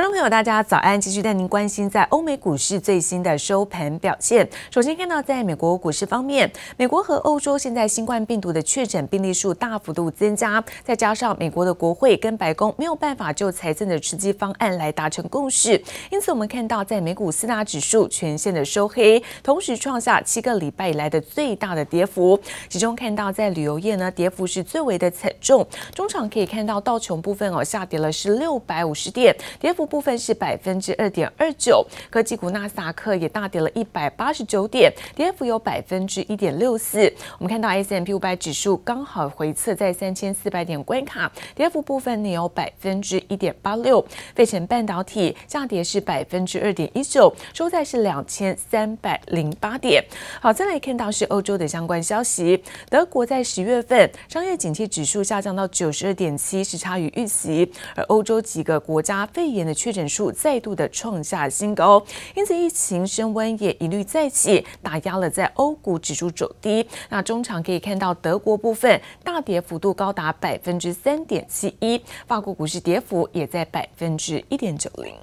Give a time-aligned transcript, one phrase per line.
[0.00, 0.98] 观众朋友，大家早安！
[0.98, 4.48] 继续带您关心在欧美股市最新的收盘表现。
[4.70, 15.72] 首先看到，在美国股市方面，美国和欧洲现在新冠病毒的确诊病例数大幅度增加，再加上美国的国会跟白宫没有办法就财政的刺激方案来达成共识，
[16.10, 22.40] 因此我们看到在美股四大指数全线的收黑，同时创下七个礼拜以来的最大的跌幅。
[22.70, 25.66] 其中看到在旅游业呢，跌幅是最为的惨重。
[25.94, 29.89] 中场可以看到道琼部分哦，下跌了是六百五十点，跌幅。
[29.90, 37.12] 部分是百分之二点二九，科技股纳斯达克也大跌了一百八十九点，跌幅有百分之一点六四。
[37.38, 44.04] 我们看到 S&P 五百指数刚好回测在三千四百点关卡，跌幅部分呢有百分之一点八六。
[44.36, 50.02] 费城半导体下跌是百分之二点一九，收在是两千三百零八点。
[50.40, 66.86] 好，再来看到是欧洲的相关消息，德国在十月份商业景气指数下降到九十二点七，是差于预期，而欧洲几个国家肺炎的确诊数再度的创下新高，因此疫情升温也一律再起，打压了在欧股指数走低。
[67.08, 75.14] 那中场可以看到德国部分大跌幅度高达百分之三点七一，法国股市跌幅也在百分之一点九零。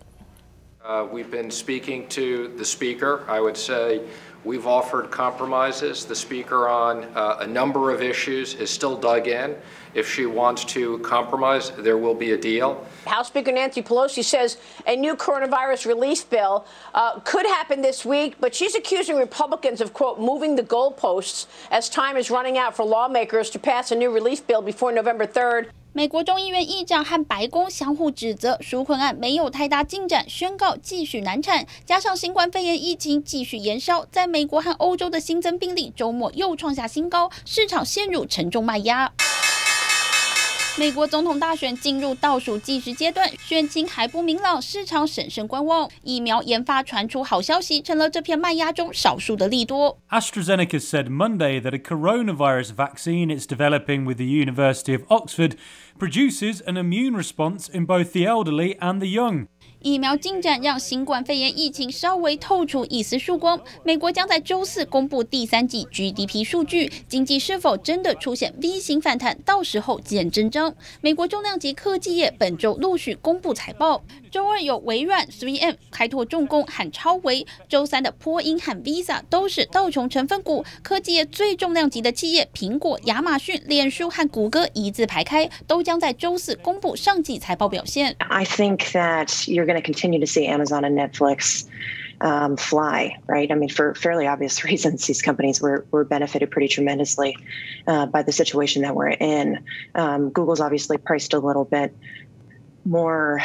[0.83, 3.19] Uh, we've been speaking to the speaker.
[3.27, 3.99] I would say
[4.44, 6.04] we've offered compromises.
[6.04, 9.54] The speaker on uh, a number of issues is still dug in.
[9.94, 12.86] If she wants to compromise, there will be a deal.
[13.04, 18.36] House Speaker Nancy Pelosi says a new coronavirus relief bill uh, could happen this week,
[18.40, 22.86] but she's accusing Republicans of, quote, moving the goalposts as time is running out for
[22.86, 25.66] lawmakers to pass a new relief bill before November 3rd.
[25.94, 31.66] 美国众议院议长和白宫相互指责纾困案没有太大进展，宣告继续难产。
[31.84, 39.12] 加上新冠肺炎疫情继续延烧，在 美国和欧洲的新增病例周末又创下新高，市场陷入沉重卖压。
[40.78, 45.90] 美国总统大选进入倒数计时阶段，选情还不明朗，市场审慎观望。
[46.02, 49.98] 疫苗研发传出好消息，成了这片卖压中少数的利多。
[50.08, 55.56] AstraZeneca said Monday that a coronavirus vaccine it's developing with the University of Oxford
[55.98, 59.48] produces an immune response in both the elderly and the young.
[59.81, 63.61] 疫苗进展让新冠肺炎疫情稍微透出一丝曙光。
[63.83, 70.73] 美国将在周四公布第三季 GDP 数据，经济是否真的出现 V 型反弹，到时候见真章。
[71.01, 80.65] 美国重量级科技业本周陆续公布财报，周二有微软、3M、开拓重工和超微；周三的波音和 Visa 都是道琼成分股。
[80.81, 88.15] 科技业最重量级的企业，苹果、亚马逊、脸书和谷歌一字排开，都将在周四公布上季财报表现。
[88.17, 91.67] I think that your going to continue to see Amazon and Netflix
[92.21, 93.51] um, fly, right?
[93.51, 97.37] I mean, for fairly obvious reasons, these companies were, were benefited pretty tremendously
[97.85, 99.63] uh, by the situation that we're in.
[99.95, 101.95] Um, Google's obviously priced a little bit
[102.85, 103.41] more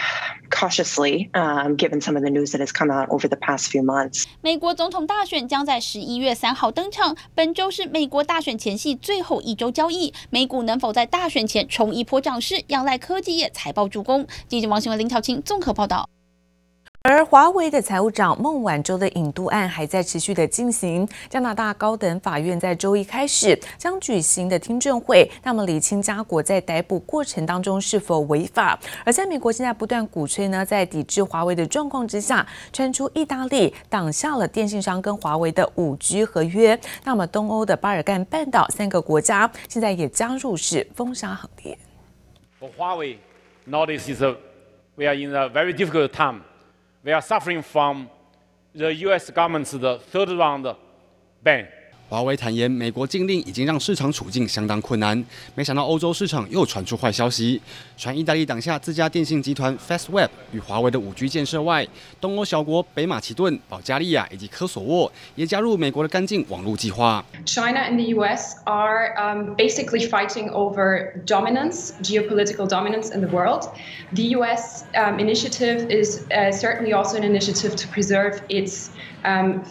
[0.62, 3.82] cautiously, um, given some of the news that has come out over the past few
[3.82, 4.24] months.
[4.40, 14.26] 美国总统大选将在十一月三号登场，本周是美国大选前夕最后一周交易，美股能否在大选前冲一波涨势，仰赖科技业财报助攻。
[14.46, 16.08] 记者王新文、林巧清综合报道。
[17.04, 21.06] 而华为的财务长孟晚舟的引渡案还在持续的进行。
[21.28, 28.78] 加拿大高等法院在周一开始将举行的听证会，那么厘清加国在逮捕过程当中是否违法。
[29.04, 36.78] 而在美国现在不断鼓吹呢，在抵制华为的状况之下，传出意大利挡下了电信商跟华为的五 G 合约。
[37.02, 41.76] 那么东欧的巴尔干半岛三个国家现在也加入是封杀行列。
[42.60, 43.16] For Huawei,
[43.68, 44.36] nowadays is a,
[44.94, 46.42] we are in a very difficult time.
[47.04, 48.08] We are suffering from
[48.74, 49.30] the U.S.
[49.30, 50.68] government's third round
[51.42, 51.68] ban.
[52.12, 55.24] 华为坦言，美国禁令已经让市场处境相当困难。
[55.54, 57.58] 没想到欧洲市场又传出坏消息，
[57.96, 61.88] 传意大利挡下自家电信集团 Fastweb 与华为的五 G 建设外，
[62.20, 67.24] 东欧小国北马其顿、保加利亚以及科索沃也加入美国的干净网络计划。
[67.46, 68.56] China and the U.S.
[68.64, 69.14] are
[69.56, 73.70] basically fighting over dominance, geopolitical dominance in the world.
[74.14, 74.84] The U.S.
[74.92, 76.26] Initiative is
[76.60, 78.90] certainly also an initiative to preserve its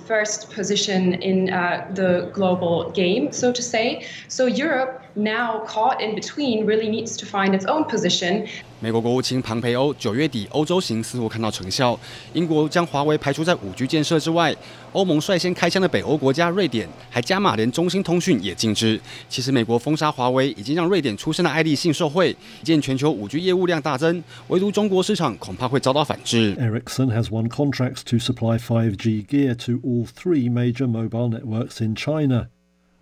[0.08, 1.46] first position in
[1.94, 4.06] the global game, so to say.
[4.28, 8.46] So Europe, now caught in between, really needs to find its own position.
[8.80, 12.00] 美国国务卿庞培欧九月底欧洲行似乎看到成效，
[12.34, 14.56] 英国将华为排除在五 G 建设之外，
[14.92, 19.00] 欧盟率先开枪的北欧国家瑞典还加码，连中兴通讯也禁止。
[19.30, 26.56] 其实美国封杀华为已经让瑞典出身的爱立信受惠，见全球五 G 业务量大增，唯独中国市场恐怕会遭到反制。
[26.56, 32.48] Ericsson has won contracts to supply 5G gear to all three major mobile networks in China.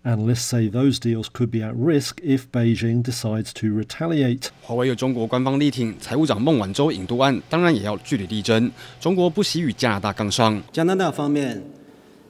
[0.02, 4.48] Analysts say those deals could be at risk if Beijing decides to retaliate.
[4.62, 8.70] 华为有中国官方力挺，财务长孟晚舟引渡案当然也要据理力争。
[8.98, 11.62] 中国不惜与加拿大杠上，加拿大方面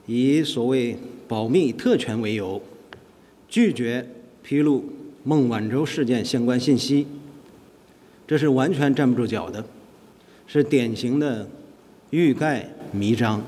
[0.05, 0.97] 以所谓
[1.29, 2.61] 保密特权为由，
[3.47, 4.05] 拒绝
[4.43, 4.83] 披露
[5.23, 7.07] 孟晚舟事件相关信息，
[8.27, 9.63] 这是完全站不住脚的，
[10.45, 11.47] 是典型的
[12.09, 13.41] 欲盖弥彰。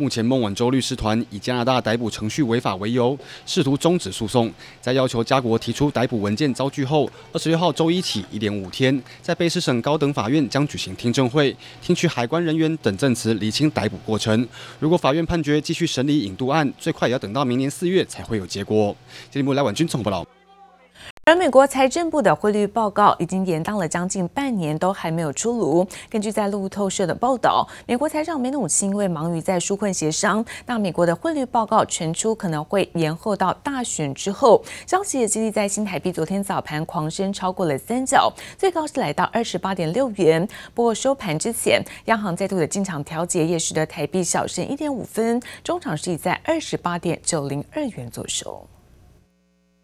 [0.00, 4.50] 目前，孟晚舟律师团以加拿大逮捕程序违法为由，试图终止诉讼。
[4.80, 14.48] 在要求加国提出逮捕文件遭拒后，二十六号周一起一连五天，在卑诗省高等法院将举行听证会，听取海关人员等证词，厘清逮捕过程。
[14.78, 18.96] 如果法院判决继续审理引渡案，最快也要等到明年四月才会有结果。
[19.30, 20.39] 节目来晚君综合报道。
[21.30, 25.86] 而美国财政部的汇率报告已经延宕了将近半年，都还没有出炉。
[26.08, 34.60] 根据在路透社的报道，美国财长梅努钦因为忙于在纾困协商，那美国的汇率报告传出可能会延后到大选之后。
[34.88, 38.28] 消息也激励在新台币昨天早盘狂升超过了三角，
[38.58, 40.44] 最高是来到二十八点六元。
[40.74, 48.66] 不过收盘之前，央行再度的进场调节，也使得台币小升一点五分，中场是以在二十八点九零二元作收。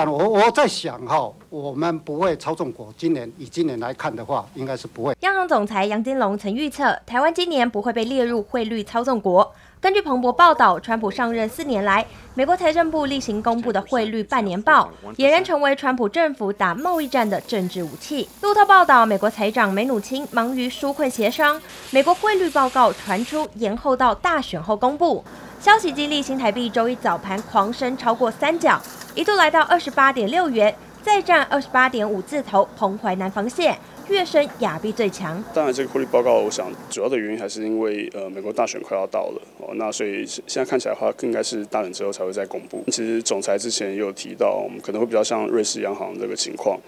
[0.04, 2.92] 我我在想哈，我们不会操纵国。
[2.98, 5.16] 今年以今年来看的话，应该是不会。
[5.20, 9.50] 央行总裁杨金龙曾预测，台湾今年不会被列入汇率操纵国。
[9.80, 12.04] 根据彭博报道，川普上任四年来，
[12.34, 18.28] 美国财政部例行公布的汇率半年报，俨然成为川普政府打贸易战的政治武器。
[18.42, 21.58] 路透报道，美国财长梅努钦忙于纾困协商，
[21.90, 25.24] 美国汇率报告传出延后到大选后公布。
[25.58, 28.78] 消息激励新台币周一早盘狂升超过三角。
[29.16, 33.78] 一度来到二十八点六元，再战二十八点五字头彭淮南防线。
[34.08, 35.42] 跃升亚币最强。
[35.54, 42.84] 当然，这个汇率报告，我想主要的原因还是因为呃，美国大选快要到了哦，那所以现在看起来的话，更应该是大选之后才会再公布。
[42.86, 46.78] 其实总裁之前也有提到，我们可能会比较像瑞士央行这个情况，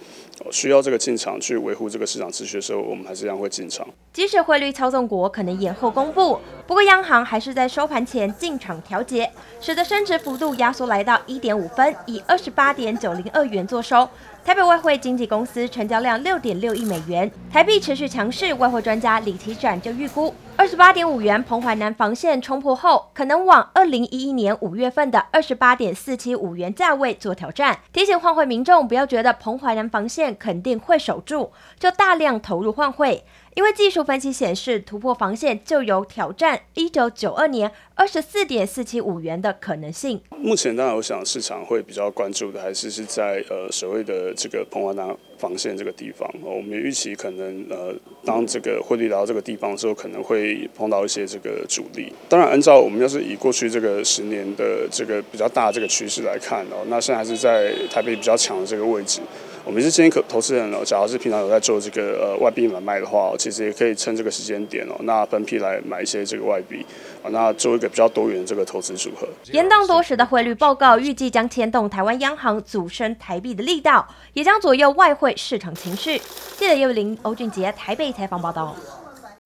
[0.51, 3.85] 需要这个进场去维护这个市场秩序的时候，我们还是一样会进场。
[4.13, 9.29] 即使汇率操纵国可能延后公布，不过央行还是在收盘前进场调节，
[9.59, 14.07] 使得升值幅度压缩来到一点五分，以二十八点九零二元作收。
[14.49, 27.77] 台北外汇经纪公司成交量六点六亿美元，台币持续强势，外汇专家李奇展就预估，二十八点五元彭淮南防线冲破后，可能往二零一一年五月份的二十八点四七五元价位做挑战。
[27.93, 33.23] 提醒换汇民众不要觉得彭淮南防线肯定会守住，就大量投入换汇。
[33.59, 40.21] 因为技术分析显示，突破防线就有挑战一九九二年二十四点四七五元的可能性。
[40.37, 46.25] 目前当然，我想市场会比较关注的还是是在呃所谓的这个彭华南防线这个地方。
[46.41, 52.13] 我们预期可能呃当这个汇率来到这个地方之后，可能会碰到一些这个阻力。
[52.29, 59.19] 当然，按照我们要是以过去这个十年的这个比较大的这个趋势来看哦，那现在还是在台北比较强的这个位置。
[59.65, 66.83] 我们是建议可投资人哦，假如是平常有在做这个呃外币买卖的话，其实也可以趁这个时间点哦，那分批来买一些这个外币
[67.21, 69.27] 啊，那做一个比较多元的这个投资组合。
[69.51, 76.17] 延宕多时的汇率报告预计将牵动台湾央行组升台币的力道，也将左右外汇市场情绪。
[76.57, 78.75] 记者叶伟玲、欧俊杰台北采访报道。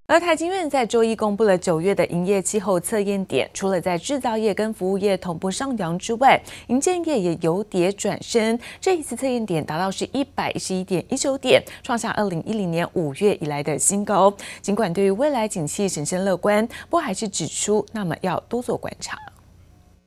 [0.05, 8.59] 而台经院在周一公布了九月的营业气候测验点，除了在制造业跟服务业同步上扬之外，营建业也由跌转升。
[8.81, 14.31] 这一次测验点达到是一百一十一点一九点，创下二零一零年五月以来的新高。
[14.61, 19.17] 尽管对于未来景气审慎乐观，不过还是指出，那么要多做观察。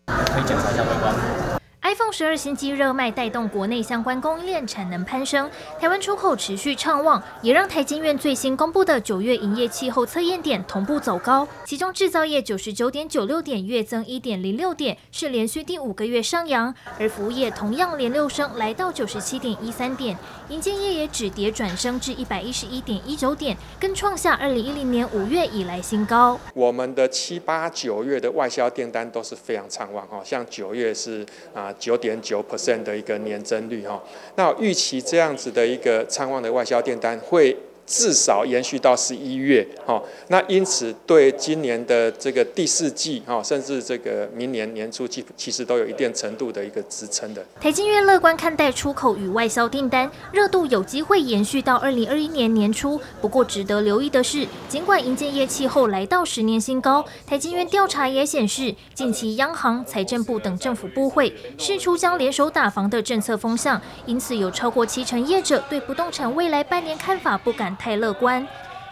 [0.06, 1.45] 可以检查一下外观。
[1.86, 11.46] iPhone 十二新机热卖，带动国内相关供应链产能攀升，台湾出口持续畅旺，也让台经院最新公布的九月营业气候测验点同步走高。
[11.64, 20.18] 其中制造业九十九点九六点，月增一点零六点，是连续第五个月上扬；而服务业同样连六升，来到九十七点一三点。
[20.48, 26.36] 银建业也止跌转升至一百一十一点一九点，更创下二零一零年五月以来新高。
[26.52, 31.24] 我们的七八九月的外销订单都是非常畅旺哦，像九月是
[31.54, 31.72] 啊。
[31.78, 34.02] 九点九 percent 的一个年增率哈，
[34.36, 37.56] 那预期这样子的一个畅旺的外销订单会。
[37.86, 47.44] 至少延续到十一月，哈，那因此对今年的这个第四季，哈，甚至这个明年年初，其其实都有一定程度的一个支撑的。
[47.60, 53.00] 台经院乐观看待出口与外销订单热度有机会延续到二零二一年年初。
[53.20, 68.46] 不过值得留意的是，尽管营建业气候来到十年新高，台经院调查也显示，近期央行、财政部等政府部会释出将联手打房的政策风向，因此有超过七成业者对不动产未来半年看法不敢太乐观。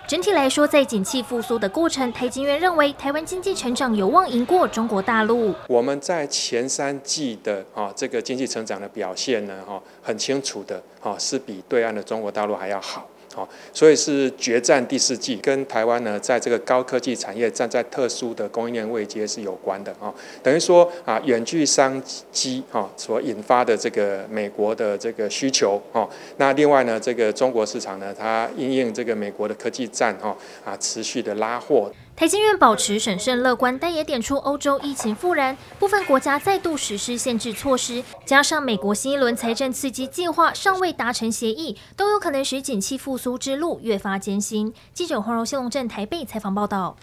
[0.07, 5.55] 整体来说，在景气复苏的过程，台经院认为台湾经济成长有望赢过中国大陆。
[5.67, 13.09] 我们在前三季的啊这个经济成长的表现呢，哈，很清楚的，哈，是比对岸的中国大陆还要好。
[13.35, 20.13] 哦，所以是决战第四季，跟台湾呢，在这个高科技产业站在特殊的供应链位阶是有关的哦。
[20.43, 22.01] 等于说啊，远距商
[22.31, 31.93] 机哈所引发的这个美国的这个需求哦，那另外呢，这个中国市场呢，它因应这个美国的科技战哈啊持续的拉货。
[32.17, 44.73] 台经院保持审慎乐观，但也点出欧洲疫情复燃，部分国家再度实施限制措施，加上美国新一轮财政刺激计划尚未达成协议，都有可能使景气复苏之路越发艰辛。
[44.93, 46.97] 记者黄柔秀龙镇台北采访报道。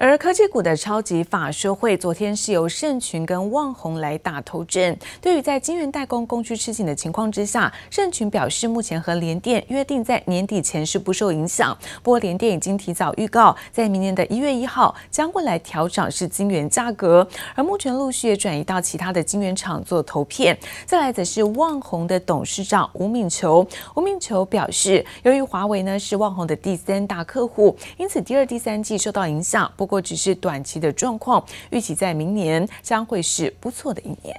[0.00, 4.96] 而科技股的超级法说会，昨天是由盛群跟旺宏来打头阵。
[5.20, 11.76] 对于在晶圆代工供需吃紧的情况之下，盛群表示目前和联电约定在年底前是不受影响。
[12.00, 17.26] 不过联电已经提早预告，在明年的一月一号将会来调整是晶圆价格。
[17.56, 20.56] 而目前陆续也转移到其他的晶圆厂做投片。
[20.86, 29.68] 再来则是旺宏的董事长吴敏球，吴敏球表示，由于华为呢是旺宏的第三大客户，因此第二、第三季受到影响。
[29.76, 34.38] 不过只是短期的状况，预期在明年将会是不错的一年。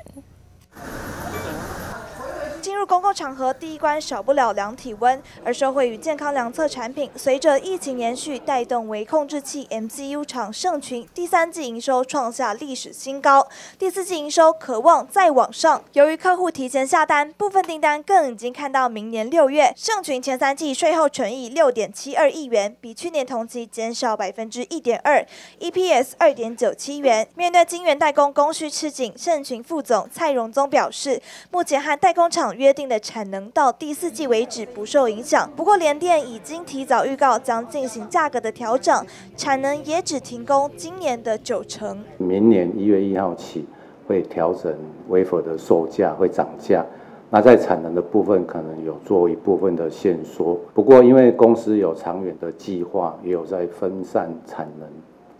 [2.79, 13.45] 入公共场合，第一关少不了量体温，而社会与健康量测产品，随着疫情延续，带动微控制器 MCU 厂盛群第三季营收创下历史新高，
[13.77, 15.83] 第四季营收可望再往上。
[15.91, 19.73] 由于客户提前下单，部分订单更已经看到明年六月。
[19.75, 25.25] 盛群前三季税后纯益六点七二亿元，比去年同期减少百分之一点二
[25.59, 27.27] ，EPS 二点九七元。
[27.35, 31.21] 面对晶圆代工供需吃紧，盛群副总蔡荣宗表示，
[31.51, 42.03] 目前和代工厂约定的产能到第四季为止不受影响，不过联电已经提早预告将进行价格的调整，产能也只停工今年的九成。
[42.17, 43.65] 明年一月一号起
[44.07, 44.73] 会调整
[45.07, 46.85] 微伏的售价，会涨价。
[47.31, 54.87] 那在产能的部分可能有做一部分的限缩，不过因为公司有长远的计划，也有在分散产能，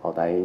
[0.02, 0.40] 好来。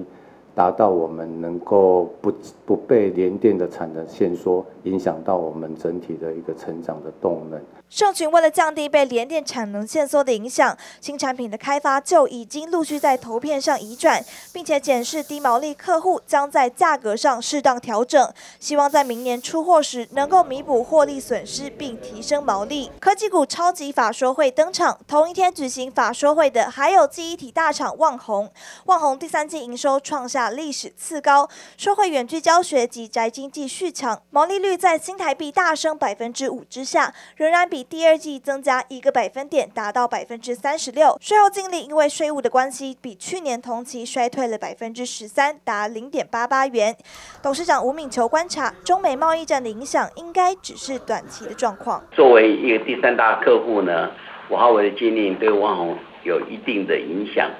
[0.54, 2.32] 达到我们能够不
[2.64, 7.60] 不被联电的产能限缩影响到我们整体的一个成长的动能。
[7.90, 22.90] 盛群为了降低被联电产能限缩的影响，新产品的开发就已经陆续在投片上移转，并且检视低毛利客户将在价格上适当调整，希望在明年出货时能够弥补获利损失并提升毛利。
[22.98, 28.50] 科技股超级法说会登场，同一天举行法说会的还有记忆体大厂旺宏，
[28.86, 30.43] 旺宏第三季营收创下。
[30.50, 41.16] 历史次高，社会远距教学及宅经济续强，毛利率在新台币大升百分之五之下，仍然比第二季增加一个百分点，达到百分之三十六。
[41.20, 46.96] 税后净利因为税务的关系，比去年同期衰退了百分之十三，达零点八八元。
[47.42, 52.02] 董事长吴敏球观察，中美贸易战的影响应该只是短期的状况。
[52.12, 54.10] 作为一个第三大客户呢，
[54.48, 57.50] 华为的禁令对万宏有一定的影响。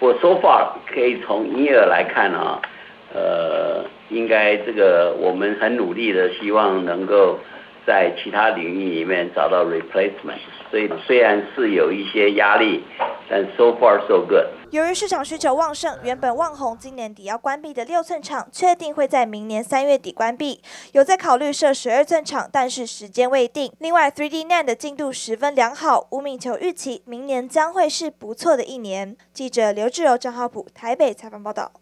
[0.00, 2.60] 我 so far 可以从营业额来看啊，
[3.12, 7.38] 呃，应该这个我们很努力的，希望能够
[7.86, 10.38] 在其他领域里面找到 replacement。
[10.70, 12.82] 所以虽然是有一些压力，
[13.28, 14.46] 但 so far so good。
[14.70, 20.62] 由于市场需求旺盛，原本旺宏今年底要关闭的六寸厂，确定会在明年三月底关闭。
[20.92, 23.72] 有在考虑设十二寸厂，但是时间未定。
[23.78, 29.16] 另外，3D NAND 的进度十分良好，吴敏球预期明年将会是不错的一年。
[29.32, 31.72] 记者刘志柔、张浩普台北采访报道。